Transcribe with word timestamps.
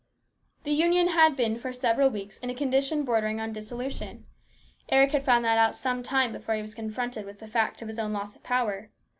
The 0.63 0.71
Union 0.71 1.09
had 1.09 1.35
been 1.35 1.59
for 1.59 1.71
several 1.71 2.09
weeks 2.09 2.39
in 2.39 2.49
a 2.49 2.55
condition 2.55 3.03
bordering 3.03 3.39
on 3.39 3.53
dissolution. 3.53 4.25
Eric 4.89 5.11
had 5.11 5.23
found 5.23 5.45
that 5.45 5.59
out 5.59 5.75
some 5.75 6.01
time 6.01 6.31
before 6.31 6.55
he 6.55 6.61
was 6.63 6.73
confronted 6.73 7.23
with 7.23 7.37
the 7.37 7.45
fact 7.45 7.83
of 7.83 7.87
his 7.87 7.99
own 7.99 8.11
loss 8.11 8.35
of 8.35 8.41
power. 8.41 8.89